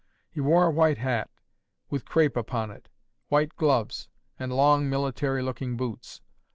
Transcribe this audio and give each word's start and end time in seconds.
He 0.31 0.41
wore 0.41 0.65
a 0.65 0.71
white 0.71 0.97
hat 0.97 1.29
with 1.91 2.05
crape 2.05 2.35
upon 2.35 2.71
it, 2.71 2.89
white 3.27 3.55
gloves, 3.55 4.09
and 4.39 4.51
long, 4.51 4.89
military 4.89 5.43
looking 5.43 5.77
boots. 5.77 6.21